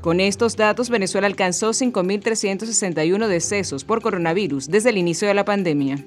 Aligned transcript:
Con 0.00 0.18
estos 0.18 0.56
datos, 0.56 0.90
Venezuela 0.90 1.28
alcanzó 1.28 1.70
5.361 1.70 3.28
decesos 3.28 3.84
por 3.84 4.02
coronavirus 4.02 4.68
desde 4.68 4.90
el 4.90 4.98
inicio 4.98 5.28
de 5.28 5.34
la 5.34 5.44
pandemia. 5.44 6.04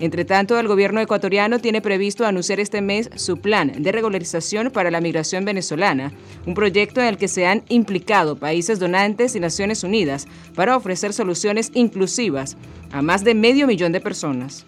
Entre 0.00 0.24
tanto, 0.24 0.58
el 0.58 0.68
gobierno 0.68 1.00
ecuatoriano 1.00 1.58
tiene 1.58 1.80
previsto 1.80 2.26
anunciar 2.26 2.60
este 2.60 2.80
mes 2.80 3.10
su 3.16 3.38
plan 3.38 3.72
de 3.82 3.92
regularización 3.92 4.70
para 4.70 4.90
la 4.90 5.00
migración 5.00 5.44
venezolana, 5.44 6.12
un 6.46 6.54
proyecto 6.54 7.00
en 7.00 7.06
el 7.06 7.16
que 7.16 7.28
se 7.28 7.46
han 7.46 7.62
implicado 7.68 8.36
países 8.36 8.78
donantes 8.78 9.36
y 9.36 9.40
Naciones 9.40 9.84
Unidas 9.84 10.26
para 10.54 10.76
ofrecer 10.76 11.12
soluciones 11.12 11.70
inclusivas 11.74 12.56
a 12.90 13.02
más 13.02 13.24
de 13.24 13.34
medio 13.34 13.66
millón 13.66 13.92
de 13.92 14.00
personas. 14.00 14.66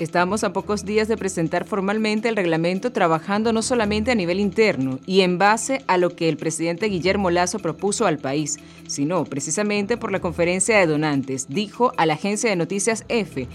Estamos 0.00 0.42
a 0.42 0.52
pocos 0.52 0.84
días 0.84 1.06
de 1.06 1.16
presentar 1.16 1.64
formalmente 1.64 2.28
el 2.28 2.34
reglamento 2.34 2.90
trabajando 2.90 3.52
no 3.52 3.62
solamente 3.62 4.10
a 4.10 4.16
nivel 4.16 4.40
interno 4.40 4.98
y 5.06 5.20
en 5.20 5.38
base 5.38 5.84
a 5.86 5.98
lo 5.98 6.10
que 6.10 6.28
el 6.28 6.36
presidente 6.36 6.86
Guillermo 6.86 7.30
Lazo 7.30 7.60
propuso 7.60 8.04
al 8.04 8.18
país, 8.18 8.58
sino 8.88 9.24
precisamente 9.24 9.96
por 9.96 10.10
la 10.10 10.18
conferencia 10.18 10.78
de 10.78 10.88
donantes, 10.88 11.46
dijo 11.48 11.92
a 11.96 12.06
la 12.06 12.14
agencia 12.14 12.50
de 12.50 12.56
noticias 12.56 13.04
EFE 13.08 13.46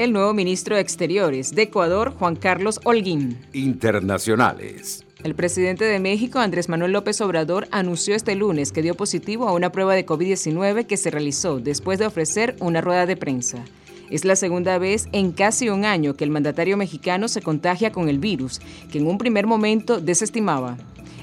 el 0.00 0.14
nuevo 0.14 0.32
ministro 0.32 0.76
de 0.76 0.80
Exteriores 0.80 1.54
de 1.54 1.60
Ecuador, 1.60 2.14
Juan 2.18 2.34
Carlos 2.34 2.80
Holguín. 2.84 3.36
Internacionales. 3.52 5.04
El 5.22 5.34
presidente 5.34 5.84
de 5.84 6.00
México, 6.00 6.38
Andrés 6.38 6.70
Manuel 6.70 6.92
López 6.92 7.20
Obrador, 7.20 7.68
anunció 7.70 8.14
este 8.14 8.34
lunes 8.34 8.72
que 8.72 8.80
dio 8.80 8.94
positivo 8.94 9.46
a 9.46 9.52
una 9.52 9.72
prueba 9.72 9.94
de 9.94 10.06
COVID-19 10.06 10.86
que 10.86 10.96
se 10.96 11.10
realizó 11.10 11.60
después 11.60 11.98
de 11.98 12.06
ofrecer 12.06 12.56
una 12.60 12.80
rueda 12.80 13.04
de 13.04 13.18
prensa. 13.18 13.62
Es 14.08 14.24
la 14.24 14.36
segunda 14.36 14.78
vez 14.78 15.06
en 15.12 15.32
casi 15.32 15.68
un 15.68 15.84
año 15.84 16.16
que 16.16 16.24
el 16.24 16.30
mandatario 16.30 16.78
mexicano 16.78 17.28
se 17.28 17.42
contagia 17.42 17.92
con 17.92 18.08
el 18.08 18.18
virus, 18.18 18.62
que 18.90 19.00
en 19.00 19.06
un 19.06 19.18
primer 19.18 19.46
momento 19.46 20.00
desestimaba. 20.00 20.78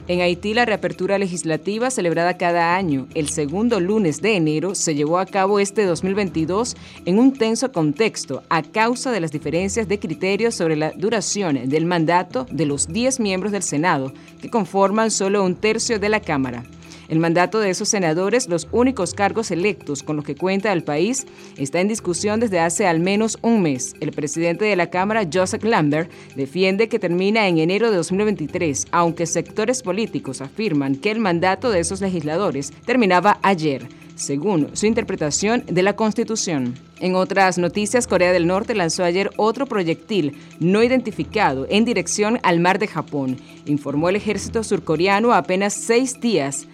En 0.09 0.21
Haití, 0.21 0.53
la 0.53 0.63
reapertura 0.63 1.17
legislativa 1.17 1.91
celebrada 1.91 2.37
cada 2.37 2.77
año 2.77 3.07
el 3.13 3.27
segundo 3.27 3.81
lunes 3.81 4.21
de 4.21 4.37
enero 4.37 4.73
se 4.73 4.95
llevó 4.95 5.19
a 5.19 5.25
cabo 5.25 5.59
este 5.59 5.83
2022 5.83 6.77
en 7.03 7.19
un 7.19 7.33
tenso 7.33 7.73
contexto 7.73 8.41
a 8.47 8.63
causa 8.63 9.11
de 9.11 9.19
las 9.19 9.33
diferencias 9.33 9.89
de 9.89 9.99
criterios 9.99 10.55
sobre 10.55 10.77
la 10.77 10.91
duración 10.91 11.67
del 11.67 11.85
mandato 11.85 12.45
de 12.49 12.65
los 12.65 12.87
10 12.87 13.19
miembros 13.19 13.51
del 13.51 13.63
Senado, 13.63 14.13
que 14.41 14.49
conforman 14.49 15.11
solo 15.11 15.43
un 15.43 15.55
tercio 15.55 15.99
de 15.99 16.07
la 16.07 16.21
Cámara. 16.21 16.63
El 17.09 17.19
mandato 17.19 17.59
de 17.59 17.69
esos 17.69 17.89
senadores, 17.89 18.49
los 18.49 18.67
únicos 18.71 19.13
cargos 19.13 19.51
electos 19.51 20.03
con 20.03 20.17
los 20.17 20.25
que 20.25 20.35
cuenta 20.35 20.73
el 20.73 20.83
país, 20.83 21.25
está 21.57 21.79
en 21.79 21.87
discusión 21.87 22.39
desde 22.39 22.59
hace 22.59 22.85
al 22.85 22.99
menos 22.99 23.37
un 23.41 23.61
mes. 23.61 23.95
El 23.99 24.11
presidente 24.11 24.65
de 24.65 24.75
la 24.75 24.89
Cámara, 24.89 25.27
Joseph 25.31 25.63
Lambert, 25.63 26.11
defiende 26.35 26.89
que 26.89 26.99
termina 26.99 27.47
en 27.47 27.59
enero 27.59 27.89
de 27.89 27.97
2023, 27.97 28.87
aunque 28.91 29.25
sectores 29.25 29.81
políticos 29.81 30.41
afirman 30.41 30.95
que 30.95 31.11
el 31.11 31.19
mandato 31.19 31.69
de 31.69 31.79
esos 31.79 32.01
legisladores 32.01 32.73
terminaba 32.85 33.39
ayer 33.41 33.87
según 34.17 34.75
su 34.75 34.85
interpretación 34.85 35.63
de 35.67 35.83
la 35.83 35.95
Constitución. 35.95 36.73
En 36.99 37.15
otras 37.15 37.57
noticias, 37.57 38.07
Corea 38.07 38.33
del 38.33 38.47
Norte 38.47 38.73
lanzó 38.73 39.03
ayer 39.03 39.29
otro 39.37 39.67
proyectil 39.67 40.37
no 40.59 40.83
identificado 40.83 41.67
en 41.69 41.85
dirección 41.85 42.39
al 42.43 42.59
mar 42.59 42.79
de 42.79 42.87
Japón, 42.87 43.37
informó 43.65 44.09
el 44.09 44.15
ejército 44.15 44.63
surcoreano 44.63 45.33
apenas 45.33 45.73
seis 45.73 46.19
días 46.19 46.67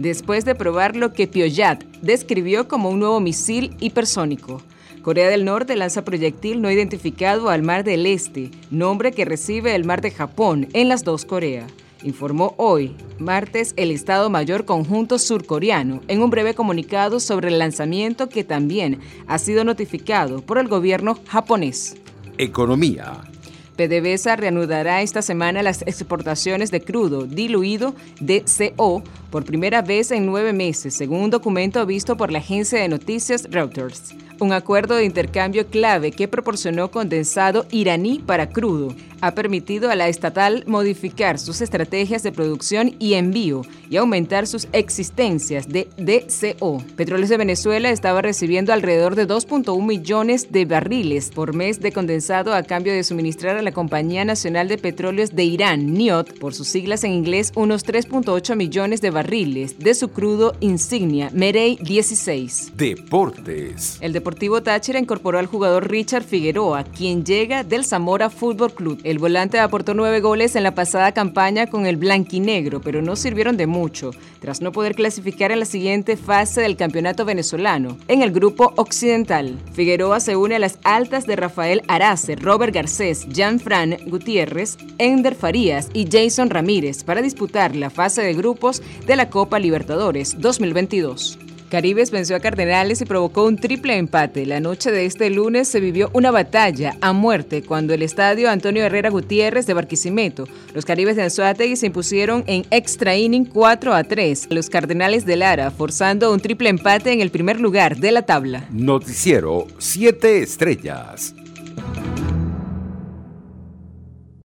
después 0.00 0.46
de 0.46 0.54
probar 0.54 0.96
lo 0.96 1.12
que 1.12 1.28
Pyongyang 1.28 1.78
describió 2.00 2.66
como 2.68 2.88
un 2.88 3.00
nuevo 3.00 3.20
misil 3.20 3.76
hipersónico. 3.80 4.62
Corea 5.02 5.28
del 5.28 5.44
Norte 5.44 5.76
lanza 5.76 6.04
proyectil 6.04 6.62
no 6.62 6.70
identificado 6.70 7.50
al 7.50 7.62
Mar 7.62 7.84
del 7.84 8.06
Este, 8.06 8.50
nombre 8.70 9.12
que 9.12 9.26
recibe 9.26 9.74
el 9.74 9.84
Mar 9.84 10.00
de 10.00 10.10
Japón 10.10 10.68
en 10.72 10.88
las 10.88 11.04
dos 11.04 11.24
Coreas. 11.24 11.70
Informó 12.02 12.54
hoy, 12.56 12.96
martes, 13.18 13.74
el 13.76 13.90
Estado 13.90 14.30
Mayor 14.30 14.64
Conjunto 14.64 15.18
Surcoreano 15.18 16.00
en 16.08 16.22
un 16.22 16.30
breve 16.30 16.54
comunicado 16.54 17.20
sobre 17.20 17.48
el 17.48 17.58
lanzamiento 17.58 18.30
que 18.30 18.42
también 18.42 19.00
ha 19.26 19.38
sido 19.38 19.64
notificado 19.64 20.40
por 20.40 20.56
el 20.56 20.68
gobierno 20.68 21.18
japonés. 21.28 21.96
Economía. 22.38 23.20
PDVSA 23.76 24.36
reanudará 24.36 25.00
esta 25.00 25.22
semana 25.22 25.62
las 25.62 25.82
exportaciones 25.82 26.70
de 26.70 26.82
crudo 26.82 27.24
diluido 27.24 27.94
DCO 28.20 29.02
por 29.30 29.44
primera 29.44 29.82
vez 29.82 30.10
en 30.10 30.26
nueve 30.26 30.52
meses, 30.52 30.94
según 30.94 31.20
un 31.20 31.30
documento 31.30 31.84
visto 31.86 32.16
por 32.16 32.32
la 32.32 32.38
agencia 32.38 32.80
de 32.80 32.88
noticias 32.88 33.46
Reuters. 33.50 34.14
Un 34.40 34.52
acuerdo 34.52 34.94
de 34.94 35.04
intercambio 35.04 35.66
clave 35.66 36.12
que 36.12 36.26
proporcionó 36.26 36.90
condensado 36.90 37.66
iraní 37.70 38.20
para 38.20 38.48
crudo 38.48 38.94
ha 39.20 39.34
permitido 39.34 39.90
a 39.90 39.96
la 39.96 40.08
estatal 40.08 40.64
modificar 40.66 41.38
sus 41.38 41.60
estrategias 41.60 42.22
de 42.22 42.32
producción 42.32 42.96
y 42.98 43.14
envío 43.14 43.60
y 43.90 43.98
aumentar 43.98 44.46
sus 44.46 44.66
existencias 44.72 45.68
de 45.68 45.88
DCO. 45.98 46.82
Petróleos 46.96 47.28
de 47.28 47.36
Venezuela 47.36 47.90
estaba 47.90 48.22
recibiendo 48.22 48.72
alrededor 48.72 49.14
de 49.14 49.28
2.1 49.28 49.84
millones 49.84 50.50
de 50.50 50.64
barriles 50.64 51.28
por 51.28 51.54
mes 51.54 51.80
de 51.80 51.92
condensado 51.92 52.54
a 52.54 52.62
cambio 52.62 52.94
de 52.94 53.04
suministrar 53.04 53.58
a 53.58 53.62
la 53.62 53.72
Compañía 53.72 54.24
Nacional 54.24 54.68
de 54.68 54.78
Petróleos 54.78 55.34
de 55.34 55.44
Irán, 55.44 55.92
NIOT, 55.92 56.38
por 56.38 56.54
sus 56.54 56.68
siglas 56.68 57.04
en 57.04 57.12
inglés, 57.12 57.52
unos 57.56 57.84
3.8 57.84 58.56
millones 58.56 59.02
de 59.02 59.10
barriles 59.10 59.19
de 59.22 59.94
su 59.94 60.08
crudo 60.08 60.54
insignia 60.60 61.30
Merey 61.32 61.78
16. 61.82 62.72
Deportes. 62.74 63.98
El 64.00 64.12
Deportivo 64.12 64.62
Táchira 64.62 64.98
incorporó 64.98 65.38
al 65.38 65.46
jugador 65.46 65.90
Richard 65.90 66.24
Figueroa, 66.24 66.84
quien 66.84 67.24
llega 67.24 67.62
del 67.62 67.84
Zamora 67.84 68.30
Fútbol 68.30 68.72
Club. 68.72 69.00
El 69.04 69.18
volante 69.18 69.58
aportó 69.58 69.92
nueve 69.94 70.20
goles 70.20 70.56
en 70.56 70.62
la 70.62 70.74
pasada 70.74 71.12
campaña 71.12 71.66
con 71.66 71.86
el 71.86 71.96
blanquinegro, 71.96 72.80
pero 72.80 73.02
no 73.02 73.14
sirvieron 73.14 73.56
de 73.56 73.66
mucho, 73.66 74.10
tras 74.40 74.62
no 74.62 74.72
poder 74.72 74.94
clasificar 74.94 75.52
en 75.52 75.60
la 75.60 75.66
siguiente 75.66 76.16
fase 76.16 76.62
del 76.62 76.76
campeonato 76.76 77.24
venezolano, 77.24 77.98
en 78.08 78.22
el 78.22 78.30
grupo 78.30 78.72
occidental. 78.76 79.58
Figueroa 79.74 80.20
se 80.20 80.36
une 80.36 80.56
a 80.56 80.60
las 80.60 80.78
altas 80.82 81.26
de 81.26 81.36
Rafael 81.36 81.82
Arace, 81.88 82.36
Robert 82.36 82.74
Garcés, 82.74 83.26
Jan 83.32 83.60
Fran 83.60 83.98
Gutiérrez, 84.06 84.78
Ender 84.98 85.34
Farías 85.34 85.88
y 85.92 86.08
Jason 86.10 86.48
Ramírez 86.48 87.04
para 87.04 87.22
disputar 87.22 87.76
la 87.76 87.90
fase 87.90 88.22
de 88.22 88.34
grupos 88.34 88.82
de 89.10 89.16
la 89.16 89.28
Copa 89.28 89.58
Libertadores 89.58 90.40
2022. 90.40 91.36
Caribes 91.68 92.12
venció 92.12 92.36
a 92.36 92.40
Cardenales 92.40 93.00
y 93.00 93.06
provocó 93.06 93.44
un 93.44 93.56
triple 93.56 93.96
empate. 93.96 94.46
La 94.46 94.60
noche 94.60 94.92
de 94.92 95.04
este 95.04 95.30
lunes 95.30 95.66
se 95.66 95.80
vivió 95.80 96.10
una 96.12 96.30
batalla 96.30 96.96
a 97.00 97.12
muerte 97.12 97.64
cuando 97.64 97.92
el 97.92 98.02
estadio 98.02 98.48
Antonio 98.48 98.84
Herrera 98.84 99.10
Gutiérrez 99.10 99.66
de 99.66 99.74
Barquisimeto, 99.74 100.46
los 100.74 100.84
Caribes 100.84 101.16
de 101.16 101.24
Anzuategui 101.24 101.74
se 101.74 101.86
impusieron 101.86 102.44
en 102.46 102.64
extra 102.70 103.16
inning 103.16 103.46
4 103.46 103.94
a 103.94 104.04
3 104.04 104.46
los 104.50 104.70
Cardenales 104.70 105.26
de 105.26 105.34
Lara, 105.34 105.72
forzando 105.72 106.32
un 106.32 106.38
triple 106.38 106.68
empate 106.68 107.10
en 107.10 107.20
el 107.20 107.32
primer 107.32 107.58
lugar 107.58 107.96
de 107.96 108.12
la 108.12 108.22
tabla. 108.22 108.68
Noticiero 108.70 109.66
7 109.78 110.40
Estrellas. 110.40 111.34